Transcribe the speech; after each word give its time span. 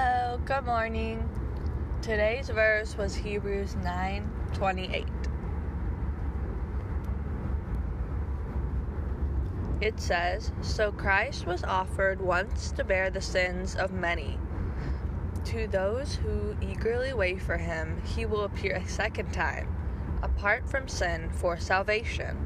Hello, 0.00 0.38
good 0.44 0.64
morning. 0.64 1.28
Today's 2.02 2.50
verse 2.50 2.96
was 2.96 3.16
Hebrews 3.16 3.74
9:28. 3.82 5.08
It 9.80 9.98
says, 9.98 10.52
"So 10.62 10.92
Christ 10.92 11.46
was 11.46 11.64
offered 11.64 12.20
once 12.20 12.70
to 12.72 12.84
bear 12.84 13.10
the 13.10 13.20
sins 13.20 13.74
of 13.74 13.90
many. 13.90 14.38
To 15.46 15.66
those 15.66 16.14
who 16.14 16.54
eagerly 16.60 17.12
wait 17.12 17.42
for 17.42 17.56
him, 17.56 18.00
he 18.04 18.24
will 18.24 18.44
appear 18.44 18.76
a 18.76 18.86
second 18.86 19.32
time, 19.32 19.66
apart 20.22 20.68
from 20.70 20.86
sin 20.86 21.28
for 21.30 21.56
salvation." 21.56 22.36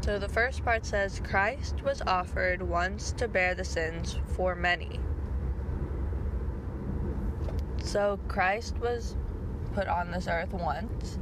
So 0.00 0.18
the 0.18 0.30
first 0.30 0.64
part 0.64 0.86
says 0.86 1.20
Christ 1.20 1.82
was 1.82 2.00
offered 2.06 2.62
once 2.62 3.12
to 3.12 3.28
bear 3.28 3.54
the 3.54 3.64
sins 3.64 4.18
for 4.24 4.54
many. 4.54 5.00
So 7.84 8.18
Christ 8.28 8.78
was 8.78 9.14
put 9.74 9.86
on 9.88 10.10
this 10.10 10.26
earth 10.26 10.52
once, 10.52 11.18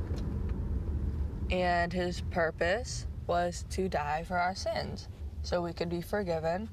and 1.50 1.92
his 1.92 2.20
purpose 2.30 3.06
was 3.26 3.66
to 3.70 3.88
die 3.88 4.22
for 4.22 4.38
our 4.38 4.54
sins 4.54 5.08
so 5.42 5.60
we 5.60 5.72
could 5.72 5.88
be 5.88 6.00
forgiven 6.00 6.70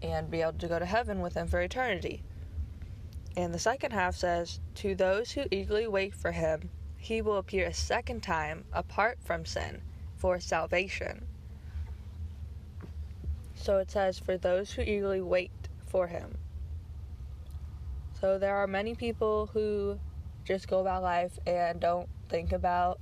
and 0.00 0.30
be 0.30 0.42
able 0.42 0.52
to 0.54 0.68
go 0.68 0.78
to 0.78 0.86
heaven 0.86 1.20
with 1.20 1.34
him 1.34 1.48
for 1.48 1.60
eternity. 1.60 2.22
And 3.36 3.52
the 3.52 3.58
second 3.58 3.92
half 3.92 4.14
says, 4.14 4.60
To 4.76 4.94
those 4.94 5.32
who 5.32 5.44
eagerly 5.50 5.88
wait 5.88 6.14
for 6.14 6.32
him, 6.32 6.70
he 6.96 7.20
will 7.20 7.38
appear 7.38 7.66
a 7.66 7.74
second 7.74 8.22
time 8.22 8.64
apart 8.72 9.18
from 9.22 9.44
sin 9.44 9.82
for 10.16 10.38
salvation. 10.38 11.26
So 13.56 13.78
it 13.78 13.90
says, 13.90 14.20
for 14.20 14.38
those 14.38 14.72
who 14.72 14.82
eagerly 14.82 15.20
wait 15.20 15.50
for 15.84 16.06
him. 16.06 16.38
So 18.22 18.38
there 18.38 18.54
are 18.54 18.68
many 18.68 18.94
people 18.94 19.50
who 19.52 19.98
just 20.44 20.68
go 20.68 20.78
about 20.78 21.02
life 21.02 21.36
and 21.44 21.80
don't 21.80 22.08
think 22.28 22.52
about 22.52 23.00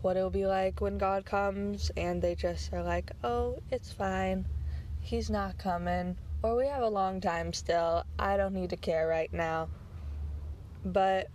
what 0.00 0.16
it'll 0.16 0.30
be 0.30 0.46
like 0.46 0.80
when 0.80 0.96
God 0.96 1.24
comes, 1.24 1.90
and 1.96 2.22
they 2.22 2.36
just 2.36 2.72
are 2.72 2.84
like, 2.84 3.10
oh, 3.24 3.60
it's 3.72 3.90
fine. 3.90 4.46
He's 5.00 5.28
not 5.28 5.58
coming. 5.58 6.16
Or 6.44 6.54
we 6.54 6.68
have 6.68 6.84
a 6.84 6.88
long 6.88 7.20
time 7.20 7.52
still. 7.52 8.04
I 8.16 8.36
don't 8.36 8.54
need 8.54 8.70
to 8.70 8.76
care 8.76 9.08
right 9.08 9.32
now. 9.32 9.70
But 10.84 11.30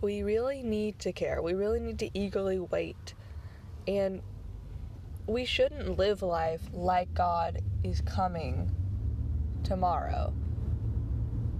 we 0.00 0.24
really 0.24 0.64
need 0.64 0.98
to 0.98 1.12
care. 1.12 1.40
We 1.40 1.54
really 1.54 1.78
need 1.78 2.00
to 2.00 2.10
eagerly 2.12 2.58
wait. 2.58 3.14
And 3.86 4.20
we 5.28 5.44
shouldn't 5.44 5.96
live 5.96 6.22
life 6.22 6.62
like 6.72 7.14
God 7.14 7.62
is 7.84 8.00
coming 8.00 8.68
tomorrow. 9.62 10.34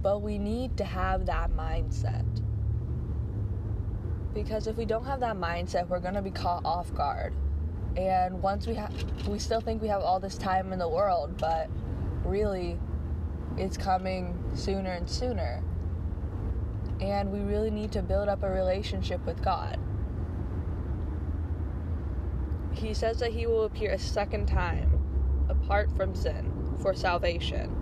But 0.01 0.21
we 0.21 0.37
need 0.37 0.77
to 0.77 0.83
have 0.83 1.25
that 1.25 1.51
mindset. 1.51 2.25
Because 4.33 4.67
if 4.67 4.77
we 4.77 4.85
don't 4.85 5.05
have 5.05 5.19
that 5.21 5.35
mindset, 5.35 5.87
we're 5.87 5.99
going 5.99 6.13
to 6.13 6.21
be 6.21 6.31
caught 6.31 6.63
off 6.63 6.93
guard. 6.93 7.33
And 7.97 8.41
once 8.41 8.67
we 8.67 8.75
have, 8.75 8.93
we 9.27 9.39
still 9.39 9.61
think 9.61 9.81
we 9.81 9.87
have 9.87 10.01
all 10.01 10.19
this 10.19 10.37
time 10.37 10.71
in 10.71 10.79
the 10.79 10.87
world, 10.87 11.37
but 11.37 11.69
really, 12.23 12.79
it's 13.57 13.75
coming 13.75 14.37
sooner 14.53 14.91
and 14.91 15.09
sooner. 15.09 15.63
And 17.01 17.31
we 17.31 17.39
really 17.39 17.71
need 17.71 17.91
to 17.93 18.01
build 18.01 18.29
up 18.29 18.43
a 18.43 18.49
relationship 18.49 19.25
with 19.25 19.41
God 19.43 19.79
he 22.79 22.93
says 22.93 23.19
that 23.19 23.31
he 23.31 23.45
will 23.45 23.63
appear 23.63 23.91
a 23.91 23.99
second 23.99 24.47
time 24.47 24.99
apart 25.49 25.91
from 25.95 26.15
sin 26.15 26.51
for 26.81 26.93
salvation. 26.93 27.75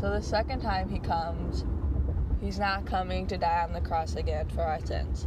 So 0.00 0.10
the 0.10 0.20
second 0.20 0.60
time 0.60 0.90
he 0.90 0.98
comes, 0.98 1.64
he's 2.40 2.58
not 2.58 2.84
coming 2.84 3.26
to 3.28 3.38
die 3.38 3.62
on 3.62 3.72
the 3.72 3.80
cross 3.80 4.14
again 4.14 4.46
for 4.50 4.60
our 4.60 4.84
sins. 4.84 5.26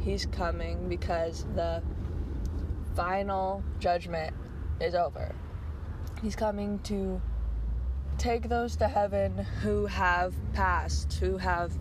He's 0.00 0.26
coming 0.26 0.88
because 0.88 1.46
the 1.54 1.82
final 2.96 3.62
judgment 3.78 4.34
is 4.80 4.96
over. 4.96 5.34
He's 6.20 6.34
coming 6.34 6.80
to 6.80 7.22
take 8.18 8.48
those 8.48 8.74
to 8.76 8.88
heaven 8.88 9.46
who 9.62 9.86
have 9.86 10.34
passed, 10.52 11.12
who 11.14 11.36
have 11.36 11.78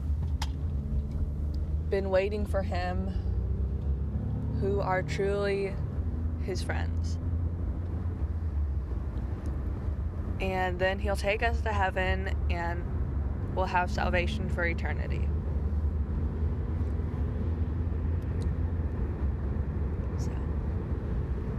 been 1.89 2.11
waiting 2.11 2.45
for 2.45 2.61
him, 2.61 3.07
who 4.59 4.79
are 4.79 5.01
truly 5.01 5.73
his 6.43 6.61
friends. 6.61 7.17
And 10.39 10.77
then 10.79 10.99
he'll 10.99 11.15
take 11.15 11.41
us 11.41 11.61
to 11.61 11.71
heaven 11.71 12.35
and 12.49 12.83
we'll 13.55 13.65
have 13.65 13.89
salvation 13.89 14.49
for 14.49 14.65
eternity. 14.65 15.27
So, 20.17 20.31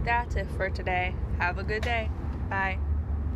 that's 0.05 0.35
it 0.35 0.49
for 0.51 0.69
today. 0.69 1.13
Have 1.39 1.57
a 1.57 1.63
good 1.63 1.83
day. 1.83 2.09
Bye. 2.49 2.79